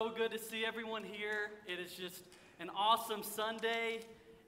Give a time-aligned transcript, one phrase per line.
[0.00, 1.50] So good to see everyone here.
[1.66, 2.22] It is just
[2.60, 4.02] an awesome Sunday,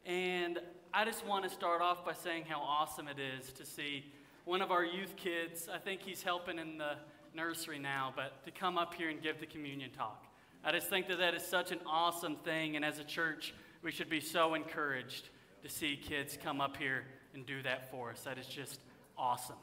[0.06, 0.60] and
[0.94, 4.04] I just want to start off by saying how awesome it is to see
[4.44, 5.68] one of our youth kids.
[5.68, 6.92] I think he's helping in the
[7.34, 10.24] nursery now, but to come up here and give the communion talk.
[10.62, 13.90] I just think that that is such an awesome thing, and as a church, we
[13.90, 15.30] should be so encouraged
[15.64, 18.20] to see kids come up here and do that for us.
[18.20, 18.78] That is just
[19.18, 19.58] awesome.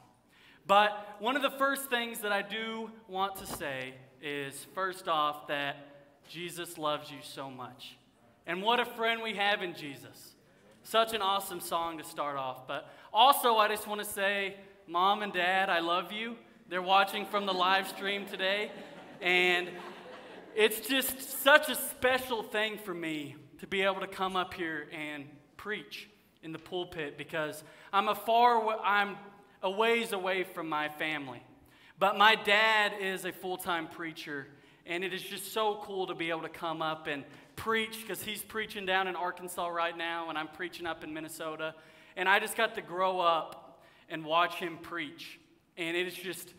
[0.66, 5.46] But one of the first things that I do want to say is first off,
[5.48, 5.76] that
[6.28, 7.96] Jesus loves you so much.
[8.46, 10.34] And what a friend we have in Jesus.
[10.82, 12.66] Such an awesome song to start off.
[12.66, 14.56] But also, I just want to say,
[14.86, 16.36] Mom and Dad, I love you.
[16.68, 18.70] They're watching from the live stream today.
[19.20, 19.68] And
[20.54, 24.88] it's just such a special thing for me to be able to come up here
[24.92, 25.24] and
[25.56, 26.08] preach
[26.42, 29.16] in the pulpit because I'm a far I'm
[29.62, 31.42] a ways away from my family.
[31.98, 34.46] But my dad is a full time preacher,
[34.86, 37.24] and it is just so cool to be able to come up and
[37.56, 41.74] preach because he's preaching down in Arkansas right now, and I'm preaching up in Minnesota.
[42.16, 45.40] And I just got to grow up and watch him preach.
[45.76, 46.54] And it is just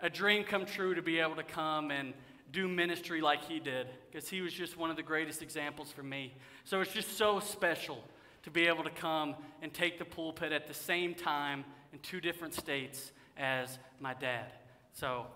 [0.00, 2.14] a dream come true to be able to come and
[2.52, 6.04] do ministry like he did because he was just one of the greatest examples for
[6.04, 6.34] me.
[6.64, 8.02] So it's just so special
[8.44, 12.20] to be able to come and take the pulpit at the same time in two
[12.20, 14.52] different states as my dad.
[14.94, 15.26] So,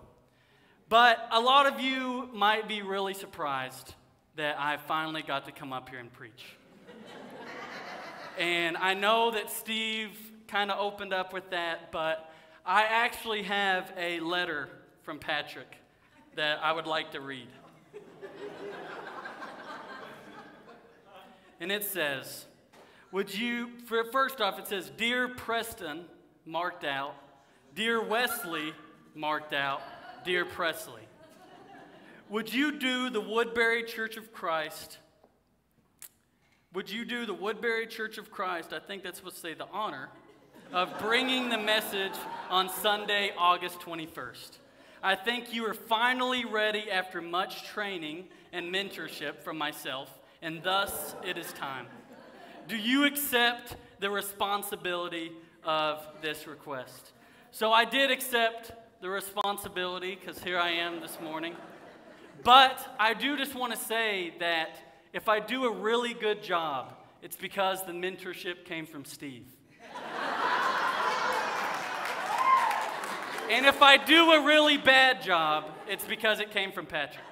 [0.87, 3.93] but a lot of you might be really surprised
[4.37, 6.55] that I finally got to come up here and preach.
[8.39, 10.11] and I know that Steve
[10.47, 12.31] kind of opened up with that, but
[12.65, 14.69] I actually have a letter
[15.03, 15.75] from Patrick
[16.37, 17.49] that I would like to read.
[21.59, 22.45] and it says,
[23.11, 23.71] Would you,
[24.09, 26.05] first off, it says, Dear Preston,
[26.45, 27.13] marked out,
[27.75, 28.73] Dear Wesley,
[29.19, 29.81] marked out,
[30.23, 31.01] Dear Presley.
[32.29, 34.97] Would you do the Woodbury Church of Christ?
[36.73, 38.71] Would you do the Woodbury Church of Christ?
[38.71, 40.07] I think that's what say the honor
[40.71, 42.13] of bringing the message
[42.49, 44.51] on Sunday, August 21st.
[45.03, 51.15] I think you are finally ready after much training and mentorship from myself, and thus
[51.25, 51.87] it is time.
[52.69, 55.33] Do you accept the responsibility
[55.65, 57.11] of this request?
[57.51, 61.55] So I did accept the responsibility because here I am this morning.
[62.43, 64.77] But I do just want to say that
[65.13, 69.45] if I do a really good job, it's because the mentorship came from Steve.
[73.49, 77.23] and if I do a really bad job, it's because it came from Patrick.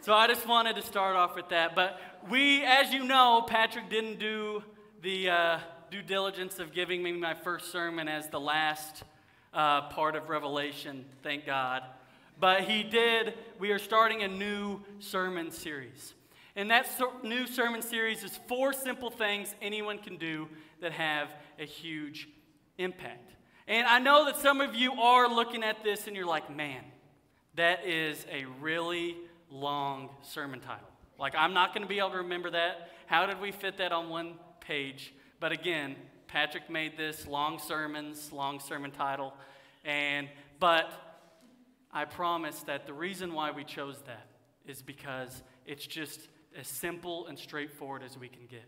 [0.00, 1.76] so I just wanted to start off with that.
[1.76, 4.64] But we, as you know, Patrick didn't do
[5.02, 5.58] the uh,
[5.88, 9.04] due diligence of giving me my first sermon as the last
[9.52, 11.82] uh, part of Revelation, thank God.
[12.38, 16.14] But he did, we are starting a new sermon series.
[16.56, 16.88] And that
[17.22, 20.48] new sermon series is four simple things anyone can do
[20.80, 21.28] that have
[21.58, 22.28] a huge
[22.78, 23.32] impact.
[23.68, 26.82] And I know that some of you are looking at this and you're like, man,
[27.54, 29.16] that is a really
[29.50, 30.88] long sermon title.
[31.18, 32.90] Like, I'm not going to be able to remember that.
[33.06, 35.12] How did we fit that on one page?
[35.38, 35.96] But again,
[36.30, 39.34] Patrick made this long sermons, long sermon title.
[39.84, 40.28] And,
[40.60, 40.92] but
[41.92, 44.28] I promise that the reason why we chose that
[44.64, 48.64] is because it's just as simple and straightforward as we can get.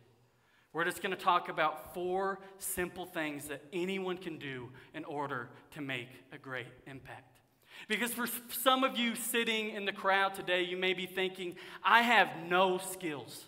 [0.72, 5.48] We're just going to talk about four simple things that anyone can do in order
[5.72, 7.38] to make a great impact.
[7.86, 12.02] Because for some of you sitting in the crowd today, you may be thinking, I
[12.02, 13.44] have no skills.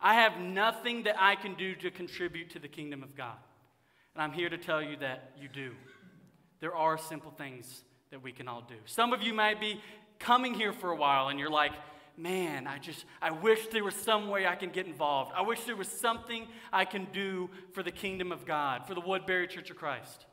[0.00, 3.36] I have nothing that I can do to contribute to the kingdom of God.
[4.14, 5.72] And I'm here to tell you that you do.
[6.60, 8.76] There are simple things that we can all do.
[8.84, 9.80] Some of you might be
[10.18, 11.72] coming here for a while and you're like,
[12.16, 15.32] man, I just, I wish there was some way I can get involved.
[15.34, 19.00] I wish there was something I can do for the kingdom of God, for the
[19.00, 20.26] Woodbury Church of Christ.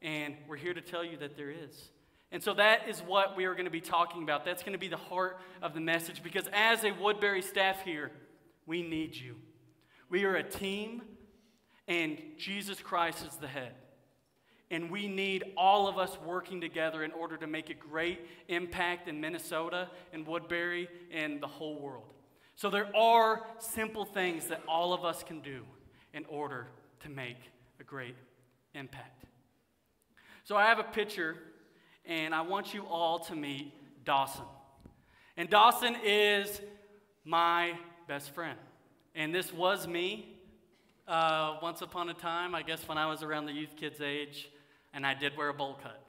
[0.00, 1.90] And we're here to tell you that there is.
[2.30, 4.44] And so that is what we are going to be talking about.
[4.44, 8.10] That's going to be the heart of the message because as a Woodbury staff here,
[8.66, 9.36] we need you.
[10.08, 11.02] We are a team
[11.88, 13.72] and Jesus Christ is the head.
[14.70, 19.08] And we need all of us working together in order to make a great impact
[19.08, 22.12] in Minnesota and Woodbury and the whole world.
[22.56, 25.62] So there are simple things that all of us can do
[26.12, 26.68] in order
[27.00, 27.36] to make
[27.80, 28.16] a great
[28.74, 29.24] impact.
[30.44, 31.36] So I have a picture,
[32.04, 33.72] and I want you all to meet
[34.04, 34.44] Dawson.
[35.36, 36.60] And Dawson is
[37.24, 37.72] my
[38.06, 38.58] best friend.
[39.14, 40.33] And this was me
[41.06, 44.50] uh, once upon a time, I guess when I was around the youth kids' age,
[44.92, 46.00] and I did wear a bowl cut.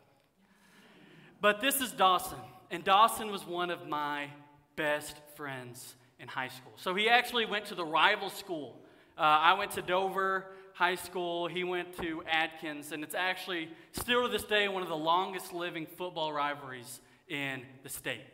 [1.42, 2.40] But this is Dawson.
[2.72, 4.30] And Dawson was one of my
[4.76, 6.74] best friends in high school.
[6.78, 8.80] So he actually went to the rival school.
[9.18, 14.24] Uh, I went to Dover High School, he went to Atkins, and it's actually still
[14.24, 17.00] to this day one of the longest living football rivalries
[17.30, 18.26] in the state.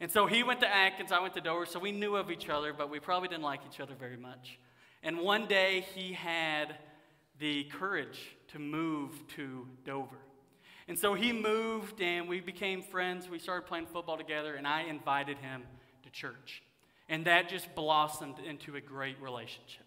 [0.00, 2.48] And so he went to Atkins, I went to Dover, so we knew of each
[2.48, 4.58] other, but we probably didn't like each other very much.
[5.02, 6.76] And one day he had
[7.38, 10.18] the courage to move to Dover.
[10.88, 13.28] And so he moved and we became friends.
[13.28, 15.62] We started playing football together, and I invited him
[16.04, 16.62] to church.
[17.08, 19.86] And that just blossomed into a great relationship.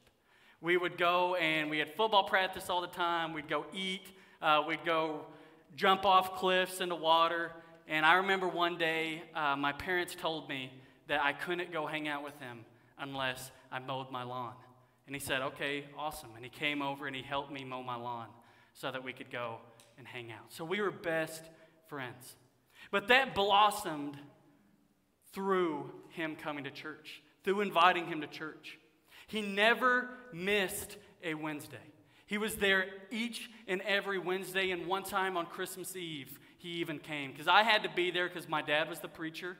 [0.62, 3.34] We would go and we had football practice all the time.
[3.34, 4.08] We'd go eat.
[4.42, 5.26] Uh, we'd go
[5.76, 7.52] jump off cliffs into water.
[7.88, 10.72] And I remember one day uh, my parents told me
[11.08, 12.66] that I couldn't go hang out with him
[12.98, 14.54] unless I mowed my lawn.
[15.08, 16.30] And he said, okay, awesome.
[16.36, 18.28] And he came over and he helped me mow my lawn
[18.74, 19.58] so that we could go
[19.98, 20.52] and hang out.
[20.52, 21.44] So we were best
[21.88, 22.36] friends.
[22.92, 24.18] But that blossomed
[25.34, 28.80] through him coming to church, through inviting him to church.
[29.28, 31.78] He never missed a Wednesday.
[32.28, 36.98] He was there each and every Wednesday, and one time on Christmas Eve, he even
[37.00, 37.32] came.
[37.32, 39.58] Because I had to be there because my dad was the preacher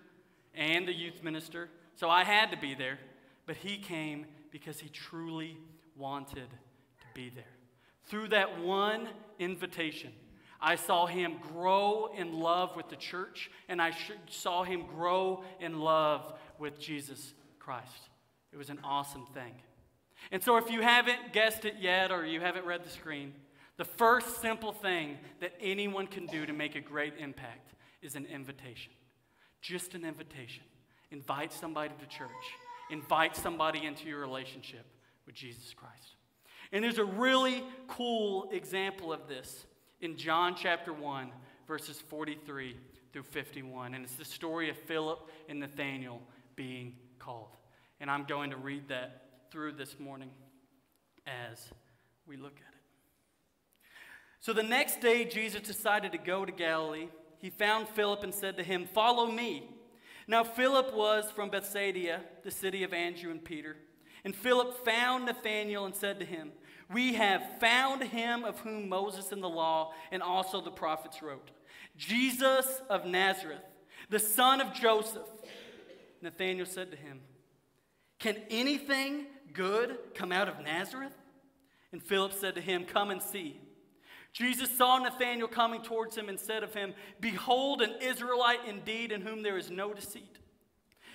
[0.56, 2.98] and the youth minister, so I had to be there.
[3.46, 4.26] But he came
[4.56, 5.58] because he truly
[5.98, 7.44] wanted to be there.
[8.06, 10.14] Through that one invitation,
[10.62, 13.92] I saw him grow in love with the church, and I
[14.30, 18.08] saw him grow in love with Jesus Christ.
[18.54, 19.56] It was an awesome thing.
[20.32, 23.34] And so, if you haven't guessed it yet or you haven't read the screen,
[23.76, 28.26] the first simple thing that anyone can do to make a great impact is an
[28.28, 28.94] invitation.
[29.62, 30.64] Just an invitation.
[31.12, 32.30] Invite somebody to church,
[32.90, 34.86] invite somebody into your relationship
[35.26, 36.16] with Jesus Christ.
[36.72, 39.66] And there's a really cool example of this
[40.02, 41.32] in John chapter 1,
[41.68, 42.76] verses 43
[43.14, 43.94] through 51.
[43.94, 46.22] And it's the story of Philip and Nathanael
[46.56, 47.56] being called.
[48.00, 49.22] And I'm going to read that
[49.52, 50.30] through this morning
[51.26, 51.70] as
[52.28, 52.82] we look at it.
[54.42, 57.08] So the next day, Jesus decided to go to Galilee.
[57.40, 59.70] He found Philip and said to him, Follow me.
[60.28, 63.78] Now, Philip was from Bethsaida, the city of Andrew and Peter.
[64.24, 66.52] And Philip found Nathanael and said to him,
[66.92, 71.52] We have found him of whom Moses in the law and also the prophets wrote,
[71.96, 73.62] Jesus of Nazareth,
[74.10, 75.28] the son of Joseph.
[76.22, 77.22] Nathanael said to him,
[78.18, 81.16] Can anything good come out of Nazareth?
[81.92, 83.60] And Philip said to him, Come and see.
[84.36, 89.22] Jesus saw Nathanael coming towards him and said of him, Behold, an Israelite indeed, in
[89.22, 90.40] whom there is no deceit.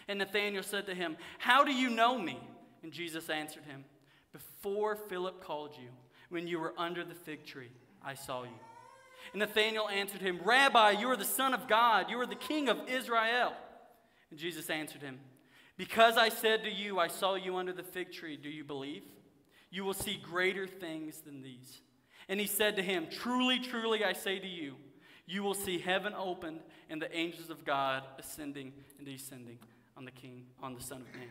[0.08, 2.40] And Nathanael said to him, How do you know me?
[2.82, 3.84] And Jesus answered him,
[4.32, 5.90] Before Philip called you,
[6.30, 7.72] when you were under the fig tree,
[8.02, 8.58] I saw you.
[9.34, 12.70] And Nathanael answered him, Rabbi, you are the Son of God, you are the King
[12.70, 13.52] of Israel.
[14.30, 15.20] And Jesus answered him,
[15.76, 19.02] Because I said to you, I saw you under the fig tree, do you believe?
[19.70, 21.82] You will see greater things than these.
[22.30, 24.76] And he said to him, Truly, truly, I say to you,
[25.26, 29.58] you will see heaven opened and the angels of God ascending and descending
[29.96, 31.28] on the King, on the Son of Man.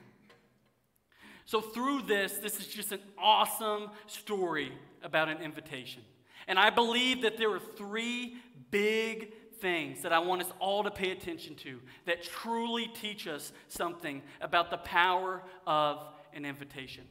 [1.45, 6.03] So, through this, this is just an awesome story about an invitation.
[6.49, 8.35] And I believe that there are three
[8.69, 13.53] big things that I want us all to pay attention to that truly teach us
[13.69, 17.05] something about the power of an invitation.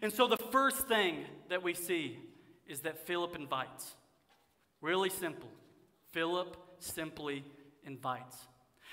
[0.00, 2.18] And so, the first thing that we see
[2.72, 3.92] is that Philip invites.
[4.80, 5.48] Really simple.
[6.10, 7.44] Philip simply
[7.84, 8.36] invites.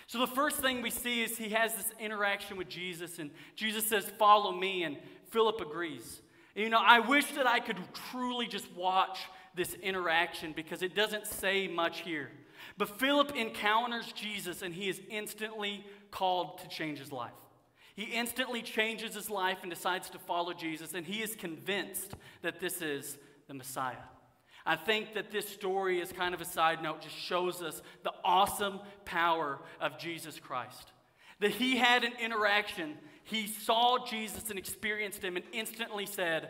[0.05, 3.85] So the first thing we see is he has this interaction with Jesus, and Jesus
[3.87, 4.97] says, Follow me, and
[5.29, 6.21] Philip agrees.
[6.55, 7.77] And, you know, I wish that I could
[8.11, 9.19] truly just watch
[9.55, 12.31] this interaction because it doesn't say much here.
[12.77, 17.31] But Philip encounters Jesus, and he is instantly called to change his life.
[17.95, 22.59] He instantly changes his life and decides to follow Jesus, and he is convinced that
[22.59, 23.17] this is
[23.49, 24.07] the Messiah.
[24.65, 28.13] I think that this story, is kind of a side note, just shows us the
[28.23, 30.91] awesome power of Jesus Christ.
[31.39, 36.49] That he had an interaction, he saw Jesus and experienced him, and instantly said,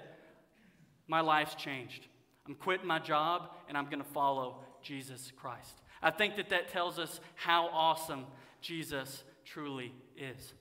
[1.08, 2.08] My life's changed.
[2.48, 5.82] I'm quitting my job and I'm going to follow Jesus Christ.
[6.02, 8.26] I think that that tells us how awesome
[8.60, 10.54] Jesus truly is.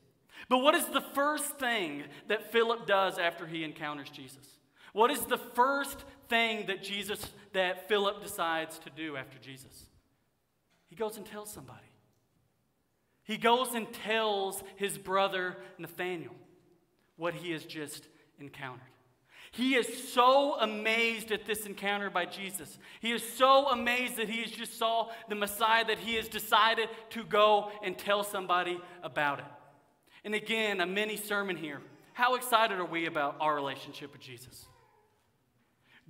[0.49, 4.47] But what is the first thing that Philip does after he encounters Jesus?
[4.93, 9.87] What is the first thing that Jesus, that Philip decides to do after Jesus?
[10.89, 11.81] He goes and tells somebody.
[13.25, 16.35] He goes and tells his brother Nathanael
[17.17, 18.09] what he has just
[18.41, 18.87] encountered.
[19.51, 22.79] He is so amazed at this encounter by Jesus.
[23.01, 26.89] He is so amazed that he has just saw the Messiah that he has decided
[27.11, 29.45] to go and tell somebody about it.
[30.25, 31.81] And again, a mini sermon here.
[32.13, 34.68] How excited are we about our relationship with Jesus?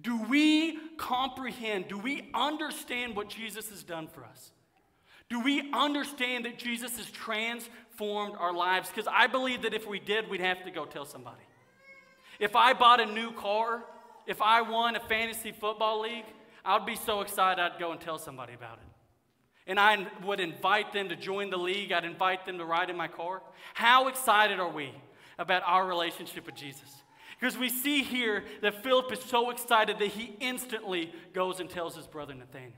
[0.01, 1.89] Do we comprehend?
[1.89, 4.53] Do we understand what Jesus has done for us?
[5.29, 8.89] Do we understand that Jesus has transformed our lives?
[8.89, 11.43] Because I believe that if we did, we'd have to go tell somebody.
[12.39, 13.83] If I bought a new car,
[14.27, 16.25] if I won a fantasy football league,
[16.65, 18.85] I'd be so excited I'd go and tell somebody about it.
[19.67, 22.97] And I would invite them to join the league, I'd invite them to ride in
[22.97, 23.43] my car.
[23.75, 24.93] How excited are we
[25.39, 27.03] about our relationship with Jesus?
[27.39, 31.95] Because we see here that Philip is so excited that he instantly goes and tells
[31.95, 32.73] his brother Nathaniel.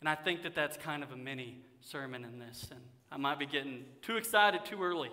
[0.00, 2.80] And I think that that's kind of a mini sermon in this, and
[3.10, 5.10] I might be getting too excited too early.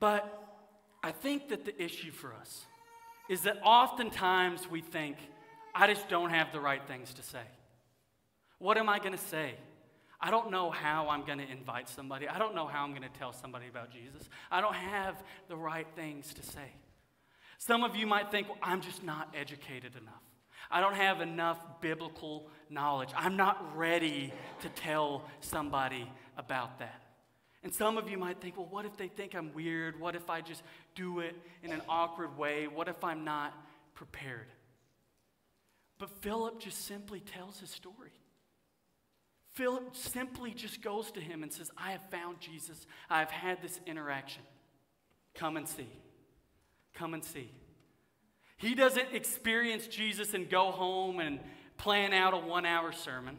[0.00, 0.42] But
[1.02, 2.64] I think that the issue for us
[3.28, 5.16] is that oftentimes we think,
[5.74, 7.42] I just don't have the right things to say.
[8.58, 9.54] What am I going to say?
[10.20, 12.28] I don't know how I'm going to invite somebody.
[12.28, 14.28] I don't know how I'm going to tell somebody about Jesus.
[14.50, 16.72] I don't have the right things to say.
[17.66, 20.20] Some of you might think, well, I'm just not educated enough.
[20.70, 23.08] I don't have enough biblical knowledge.
[23.16, 26.06] I'm not ready to tell somebody
[26.36, 27.00] about that.
[27.62, 29.98] And some of you might think, well, what if they think I'm weird?
[29.98, 30.62] What if I just
[30.94, 32.66] do it in an awkward way?
[32.66, 33.54] What if I'm not
[33.94, 34.48] prepared?
[35.98, 38.12] But Philip just simply tells his story.
[39.54, 42.86] Philip simply just goes to him and says, I have found Jesus.
[43.08, 44.42] I have had this interaction.
[45.34, 45.88] Come and see.
[46.94, 47.50] Come and see.
[48.56, 51.40] He doesn't experience Jesus and go home and
[51.76, 53.36] plan out a one hour sermon.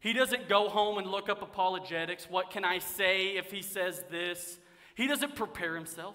[0.00, 2.28] He doesn't go home and look up apologetics.
[2.28, 4.58] What can I say if he says this?
[4.94, 6.14] He doesn't prepare himself.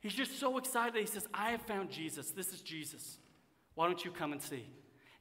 [0.00, 1.00] He's just so excited.
[1.00, 2.30] He says, I have found Jesus.
[2.30, 3.18] This is Jesus.
[3.74, 4.64] Why don't you come and see?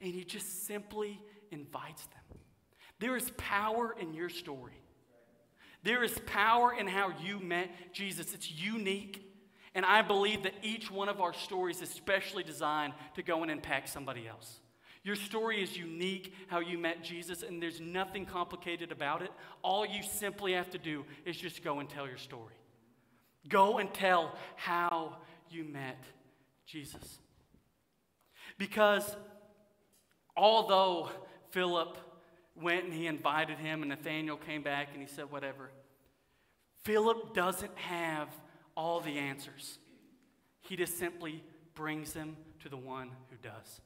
[0.02, 1.20] And he just simply
[1.52, 2.40] invites them.
[3.00, 4.80] There is power in your story.
[5.84, 8.34] There is power in how you met Jesus.
[8.34, 9.25] It's unique.
[9.76, 13.52] And I believe that each one of our stories is specially designed to go and
[13.52, 14.62] impact somebody else.
[15.04, 19.30] Your story is unique, how you met Jesus, and there's nothing complicated about it.
[19.62, 22.56] All you simply have to do is just go and tell your story.
[23.48, 25.18] Go and tell how
[25.52, 26.04] you met
[26.66, 27.20] Jesus.
[28.58, 29.16] Because
[30.36, 31.10] although
[31.52, 31.98] Philip
[32.56, 35.70] went and he invited him, and Nathaniel came back and he said, whatever,
[36.84, 38.30] Philip doesn't have
[38.76, 39.80] all the answers.
[40.62, 43.82] He just simply brings them to the one who does.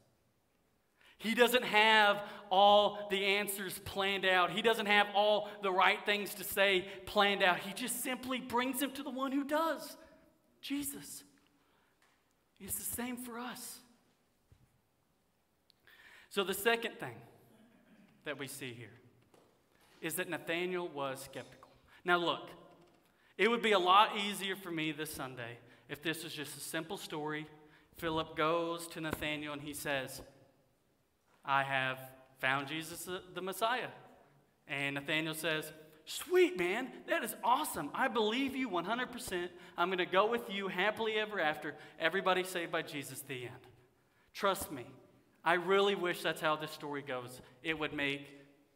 [1.17, 4.51] He doesn't have all the answers planned out.
[4.51, 7.60] He doesn't have all the right things to say planned out.
[7.60, 9.98] He just simply brings them to the one who does
[10.62, 11.24] Jesus.
[12.60, 13.79] It's the same for us.
[16.29, 17.15] So, the second thing
[18.24, 19.00] that we see here
[20.01, 21.72] is that Nathaniel was skeptical.
[22.05, 22.50] Now, look,
[23.39, 26.60] it would be a lot easier for me this Sunday if this was just a
[26.60, 27.48] simple story.
[27.96, 30.22] Philip goes to Nathaniel and he says,
[31.46, 31.98] I have
[32.39, 33.88] found Jesus the Messiah.
[34.67, 35.72] And Nathaniel says,
[36.03, 37.91] Sweet, man, that is awesome.
[37.93, 39.48] I believe you 100%.
[39.77, 41.75] I'm going to go with you happily ever after.
[41.98, 43.67] Everybody saved by Jesus, the end.
[44.34, 44.86] Trust me,
[45.46, 47.41] I really wish that's how this story goes.
[47.63, 48.27] It would make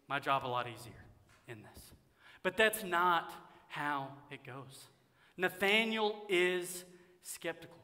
[0.08, 0.93] my job a lot easier
[1.48, 1.84] in this.
[2.43, 3.34] But that's not
[3.74, 4.86] how it goes.
[5.36, 6.86] Nathaniel is
[7.24, 7.80] skeptical.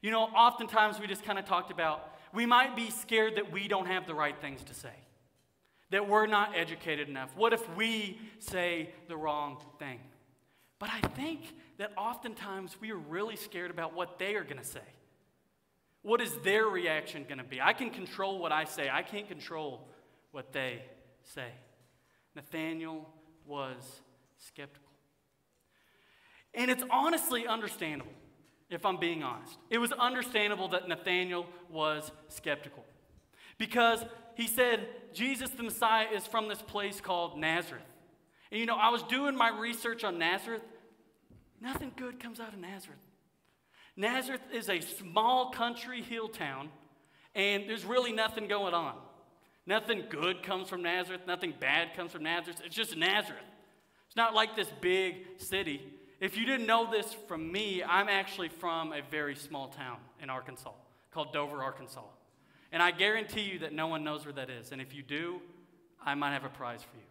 [0.00, 3.68] You know, oftentimes we just kind of talked about we might be scared that we
[3.68, 4.94] don't have the right things to say,
[5.90, 7.30] that we're not educated enough.
[7.36, 10.00] What if we say the wrong thing?
[10.80, 14.64] But I think that oftentimes we are really scared about what they are going to
[14.64, 14.80] say.
[16.00, 17.60] What is their reaction going to be?
[17.60, 19.86] I can control what I say, I can't control
[20.32, 20.82] what they
[21.22, 21.48] say.
[22.34, 23.08] Nathaniel
[23.46, 24.00] was
[24.38, 24.81] skeptical.
[26.54, 28.12] And it's honestly understandable
[28.70, 29.58] if I'm being honest.
[29.70, 32.84] It was understandable that Nathanael was skeptical
[33.58, 34.04] because
[34.34, 37.82] he said, Jesus the Messiah is from this place called Nazareth.
[38.50, 40.62] And you know, I was doing my research on Nazareth.
[41.60, 42.98] Nothing good comes out of Nazareth.
[43.96, 46.70] Nazareth is a small country hill town,
[47.34, 48.94] and there's really nothing going on.
[49.66, 52.60] Nothing good comes from Nazareth, nothing bad comes from Nazareth.
[52.64, 53.42] It's just Nazareth.
[54.06, 55.82] It's not like this big city.
[56.22, 60.30] If you didn't know this from me, I'm actually from a very small town in
[60.30, 60.70] Arkansas
[61.12, 62.04] called Dover, Arkansas.
[62.70, 64.70] And I guarantee you that no one knows where that is.
[64.70, 65.40] And if you do,
[66.00, 67.02] I might have a prize for you.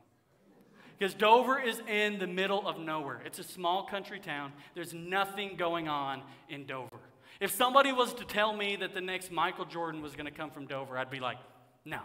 [0.98, 3.22] Because Dover is in the middle of nowhere.
[3.26, 4.54] It's a small country town.
[4.76, 7.02] There's nothing going on in Dover.
[7.42, 10.52] If somebody was to tell me that the next Michael Jordan was going to come
[10.52, 11.38] from Dover, I'd be like,
[11.84, 12.00] no,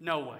[0.00, 0.38] no way.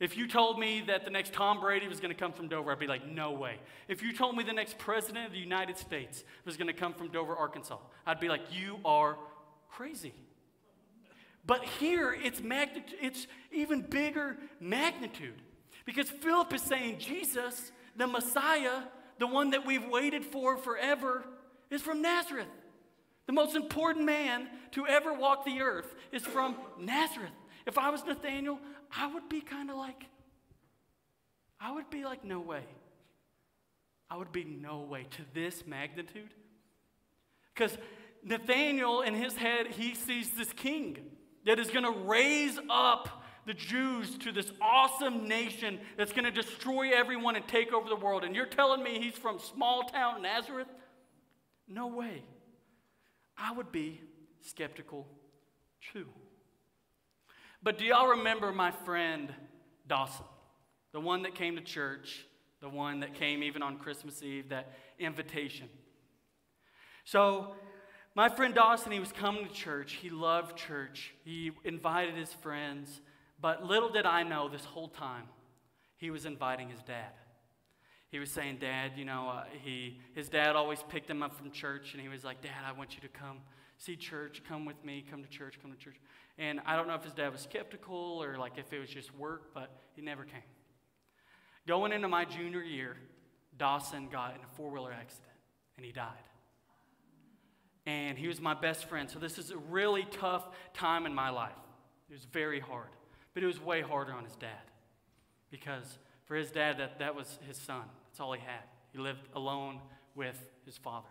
[0.00, 2.72] If you told me that the next Tom Brady was going to come from Dover,
[2.72, 3.56] I'd be like, no way.
[3.86, 6.94] If you told me the next president of the United States was going to come
[6.94, 7.76] from Dover, Arkansas,
[8.06, 9.18] I'd be like, you are
[9.68, 10.14] crazy.
[11.44, 15.42] But here, it's, magnitude, it's even bigger magnitude.
[15.84, 18.84] Because Philip is saying, Jesus, the Messiah,
[19.18, 21.24] the one that we've waited for forever,
[21.70, 22.48] is from Nazareth.
[23.26, 27.30] The most important man to ever walk the earth is from Nazareth.
[27.66, 28.58] If I was Nathaniel,
[28.96, 30.06] I would be kind of like,
[31.60, 32.64] I would be like, no way.
[34.10, 36.34] I would be no way to this magnitude.
[37.54, 37.76] Because
[38.24, 40.98] Nathaniel, in his head, he sees this king
[41.46, 46.30] that is going to raise up the Jews to this awesome nation that's going to
[46.30, 48.24] destroy everyone and take over the world.
[48.24, 50.68] And you're telling me he's from small town Nazareth?
[51.66, 52.22] No way.
[53.38, 54.00] I would be
[54.40, 55.06] skeptical
[55.92, 56.06] too.
[57.62, 59.32] But do y'all remember my friend
[59.86, 60.24] Dawson?
[60.92, 62.24] The one that came to church,
[62.60, 65.68] the one that came even on Christmas Eve, that invitation.
[67.04, 67.54] So,
[68.14, 69.92] my friend Dawson, he was coming to church.
[69.94, 71.14] He loved church.
[71.24, 73.00] He invited his friends.
[73.40, 75.24] But little did I know this whole time,
[75.96, 77.12] he was inviting his dad.
[78.10, 81.52] He was saying, Dad, you know, uh, he, his dad always picked him up from
[81.52, 83.38] church, and he was like, Dad, I want you to come
[83.80, 85.96] see church, come with me, come to church, come to church.
[86.40, 89.14] And I don't know if his dad was skeptical or like if it was just
[89.14, 90.40] work, but he never came.
[91.66, 92.96] Going into my junior year,
[93.58, 95.34] Dawson got in a four wheeler accident
[95.76, 96.08] and he died.
[97.84, 99.10] And he was my best friend.
[99.10, 101.52] So this is a really tough time in my life.
[102.08, 102.88] It was very hard.
[103.34, 104.48] But it was way harder on his dad
[105.50, 107.82] because for his dad, that, that was his son.
[108.06, 108.64] That's all he had.
[108.92, 109.80] He lived alone
[110.14, 111.08] with his father.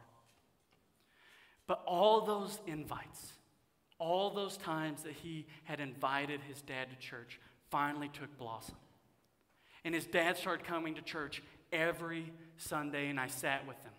[1.67, 3.33] But all those invites,
[3.99, 7.39] all those times that he had invited his dad to church,
[7.69, 8.75] finally took blossom.
[9.83, 13.91] And his dad started coming to church every Sunday, and I sat with him.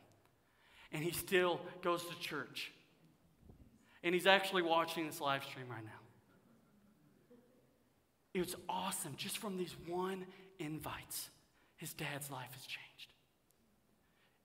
[0.93, 2.73] And he still goes to church.
[4.03, 5.91] And he's actually watching this live stream right now.
[8.33, 9.15] It was awesome.
[9.17, 10.25] Just from these one
[10.59, 11.31] invites,
[11.77, 13.13] his dad's life has changed.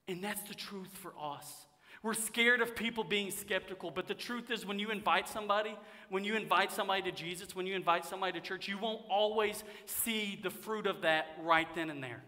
[0.08, 1.66] And that's the truth for us.
[2.06, 5.76] We're scared of people being skeptical, but the truth is, when you invite somebody,
[6.10, 9.64] when you invite somebody to Jesus, when you invite somebody to church, you won't always
[9.88, 12.22] see the fruit of that right then and there.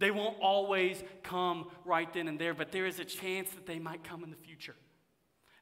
[0.00, 3.78] They won't always come right then and there, but there is a chance that they
[3.78, 4.76] might come in the future.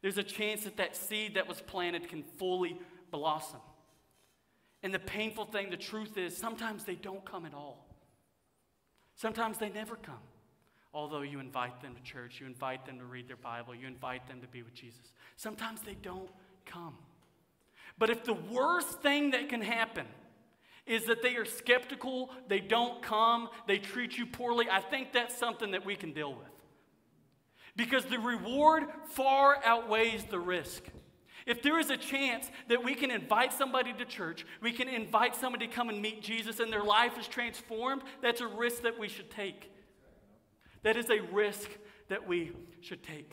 [0.03, 2.77] There's a chance that that seed that was planted can fully
[3.13, 3.61] blossom.
[4.83, 7.87] And the painful thing, the truth is, sometimes they don't come at all.
[9.15, 10.19] Sometimes they never come.
[10.93, 14.27] Although you invite them to church, you invite them to read their Bible, you invite
[14.27, 15.13] them to be with Jesus.
[15.37, 16.31] Sometimes they don't
[16.67, 16.97] come.
[17.99, 20.07] But if the worst thing that can happen
[20.87, 25.37] is that they are skeptical, they don't come, they treat you poorly, I think that's
[25.37, 26.49] something that we can deal with.
[27.77, 30.83] Because the reward far outweighs the risk.
[31.47, 35.37] If there is a chance that we can invite somebody to church, we can invite
[35.37, 38.99] somebody to come and meet Jesus and their life is transformed, that's a risk that
[38.99, 39.71] we should take.
[40.83, 41.69] That is a risk
[42.09, 43.33] that we should take.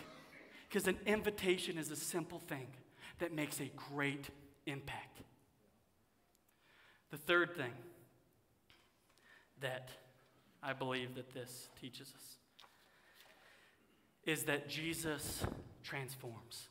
[0.68, 2.68] Because an invitation is a simple thing
[3.20, 4.30] that makes a great
[4.66, 5.22] impact.
[7.10, 7.72] The third thing
[9.62, 9.90] that
[10.62, 12.36] I believe that this teaches us
[14.26, 15.44] is that Jesus
[15.84, 16.68] transforms.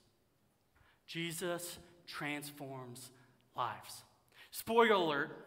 [1.06, 3.10] Jesus transforms
[3.56, 4.04] lives.
[4.50, 5.46] Spoiler alert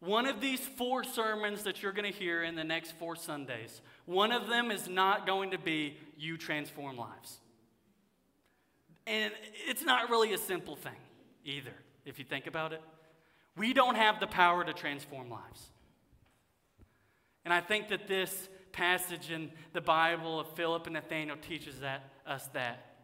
[0.00, 3.80] one of these four sermons that you're going to hear in the next four Sundays,
[4.04, 7.38] one of them is not going to be you transform lives.
[9.06, 9.32] And
[9.66, 10.92] it's not really a simple thing
[11.44, 12.82] either, if you think about it.
[13.56, 15.70] We don't have the power to transform lives.
[17.44, 22.10] And I think that this passage in the Bible of Philip and Nathaniel teaches that,
[22.26, 22.94] us that.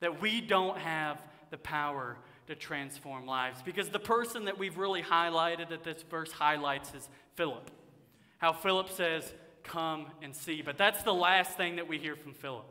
[0.00, 2.16] That we don't have the power
[2.52, 3.62] to transform lives.
[3.62, 7.70] Because the person that we've really highlighted that this verse highlights is Philip.
[8.38, 9.32] How Philip says,
[9.64, 10.60] Come and see.
[10.60, 12.66] But that's the last thing that we hear from Philip.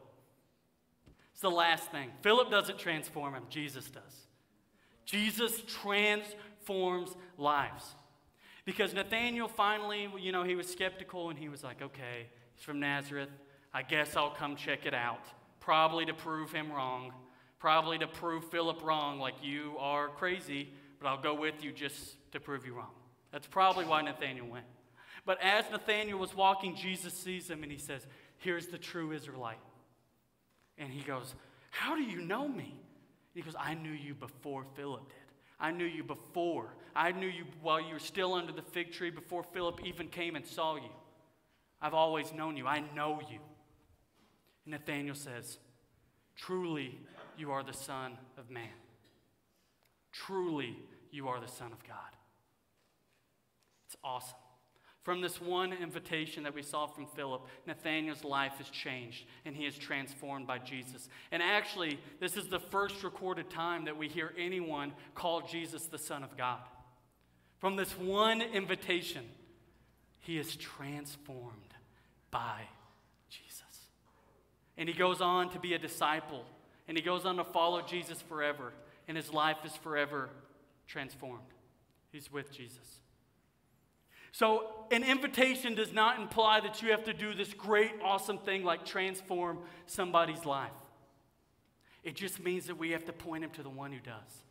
[1.31, 2.09] It's the last thing.
[2.21, 4.27] Philip doesn't transform him, Jesus does.
[5.05, 7.95] Jesus transforms lives.
[8.65, 12.79] Because Nathaniel finally, you know, he was skeptical and he was like, okay, he's from
[12.79, 13.29] Nazareth.
[13.73, 15.23] I guess I'll come check it out.
[15.61, 17.13] Probably to prove him wrong
[17.61, 20.67] probably to prove Philip wrong, like you are crazy,
[20.99, 22.89] but I'll go with you just to prove you wrong.
[23.31, 24.65] That's probably why Nathaniel went.
[25.27, 28.07] But as Nathaniel was walking, Jesus sees him and he says,
[28.39, 29.59] Here's the true Israelite.
[30.79, 31.35] And he goes,
[31.69, 32.75] How do you know me?
[33.35, 35.17] He goes, I knew you before Philip did.
[35.59, 36.73] I knew you before.
[36.95, 40.35] I knew you while you were still under the fig tree before Philip even came
[40.35, 40.89] and saw you.
[41.79, 42.65] I've always known you.
[42.65, 43.37] I know you.
[44.65, 45.59] And Nathanael says,
[46.35, 46.99] Truly,
[47.41, 48.63] you are the Son of Man.
[50.11, 50.77] Truly,
[51.09, 51.97] you are the Son of God.
[53.87, 54.37] It's awesome.
[55.01, 59.65] From this one invitation that we saw from Philip, Nathanael's life is changed and he
[59.65, 61.09] is transformed by Jesus.
[61.31, 65.97] And actually, this is the first recorded time that we hear anyone call Jesus the
[65.97, 66.59] Son of God.
[67.57, 69.23] From this one invitation,
[70.19, 71.73] he is transformed
[72.29, 72.61] by
[73.27, 73.87] Jesus.
[74.77, 76.45] And he goes on to be a disciple
[76.91, 78.73] and he goes on to follow Jesus forever,
[79.07, 80.27] and his life is forever
[80.87, 81.39] transformed.
[82.11, 82.99] He's with Jesus.
[84.33, 88.65] So, an invitation does not imply that you have to do this great, awesome thing
[88.65, 90.69] like transform somebody's life.
[92.03, 94.43] It just means that we have to point him to the one who does.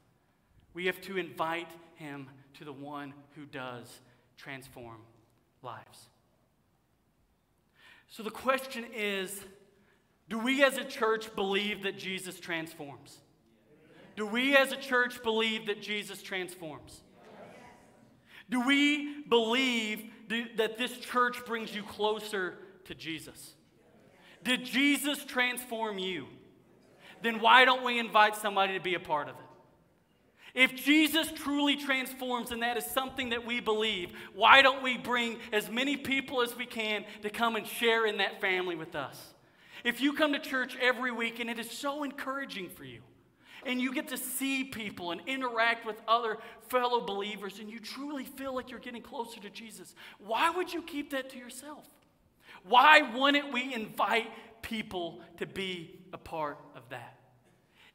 [0.72, 4.00] We have to invite him to the one who does
[4.38, 5.03] transform
[5.62, 6.09] lives.
[8.09, 9.44] So, the question is
[10.31, 13.19] do we as a church believe that Jesus transforms?
[14.16, 17.03] Do we as a church believe that Jesus transforms?
[18.49, 20.05] Do we believe
[20.57, 23.55] that this church brings you closer to Jesus?
[24.45, 26.27] Did Jesus transform you?
[27.23, 29.43] Then why don't we invite somebody to be a part of it?
[30.55, 35.38] If Jesus truly transforms and that is something that we believe, why don't we bring
[35.53, 39.35] as many people as we can to come and share in that family with us?
[39.85, 43.01] If you come to church every week and it is so encouraging for you,
[43.64, 46.38] and you get to see people and interact with other
[46.69, 50.83] fellow believers, and you truly feel like you're getting closer to Jesus, why would you
[50.83, 51.87] keep that to yourself?
[52.64, 54.31] Why wouldn't we invite
[54.62, 57.16] people to be a part of that?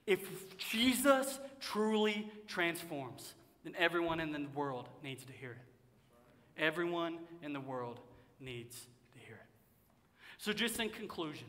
[0.05, 6.61] If Jesus truly transforms, then everyone in the world needs to hear it.
[6.61, 7.99] Everyone in the world
[8.39, 9.49] needs to hear it.
[10.37, 11.47] So, just in conclusion,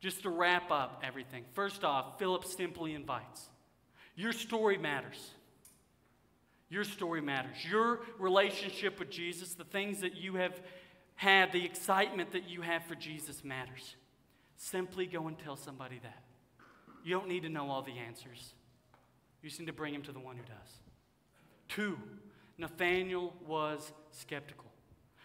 [0.00, 3.48] just to wrap up everything, first off, Philip simply invites.
[4.14, 5.30] Your story matters.
[6.70, 7.56] Your story matters.
[7.68, 10.60] Your relationship with Jesus, the things that you have
[11.14, 13.96] had, the excitement that you have for Jesus matters.
[14.56, 16.22] Simply go and tell somebody that.
[17.04, 18.54] You don't need to know all the answers.
[19.42, 20.72] You just need to bring him to the one who does.
[21.68, 21.96] Two,
[22.58, 24.66] Nathanael was skeptical.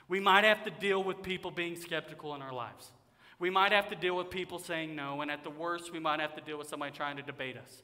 [0.08, 2.92] We might have to deal with people being skeptical in our lives.
[3.40, 6.20] We might have to deal with people saying no, and at the worst, we might
[6.20, 7.84] have to deal with somebody trying to debate us.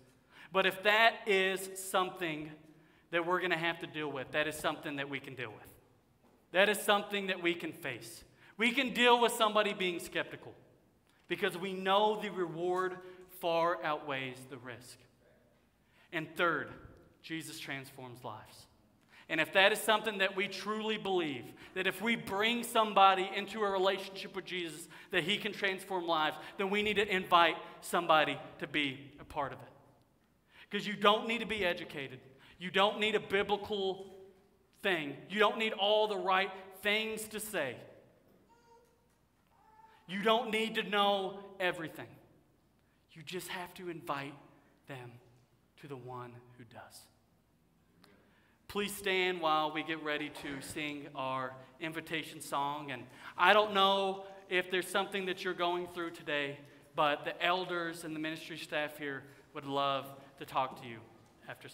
[0.52, 2.52] But if that is something
[3.12, 5.50] that we're going to have to deal with, that is something that we can deal
[5.52, 5.74] with.
[6.52, 8.24] That is something that we can face.
[8.58, 10.54] We can deal with somebody being skeptical
[11.28, 12.98] because we know the reward
[13.40, 14.98] far outweighs the risk.
[16.12, 16.70] And third,
[17.22, 18.66] Jesus transforms lives.
[19.30, 23.62] And if that is something that we truly believe, that if we bring somebody into
[23.62, 28.40] a relationship with Jesus, that he can transform lives, then we need to invite somebody
[28.58, 29.70] to be a part of it.
[30.70, 32.20] Because you don't need to be educated,
[32.58, 34.08] you don't need a biblical
[34.82, 36.50] thing, you don't need all the right
[36.82, 37.76] things to say.
[40.08, 42.08] You don't need to know everything.
[43.12, 44.34] You just have to invite
[44.88, 45.12] them
[45.82, 47.02] to the one who does.
[48.70, 52.92] Please stand while we get ready to sing our invitation song.
[52.92, 53.02] And
[53.36, 56.60] I don't know if there's something that you're going through today,
[56.96, 59.24] but the elders and the ministry staff here
[59.56, 60.06] would love
[60.38, 61.00] to talk to you
[61.50, 61.68] after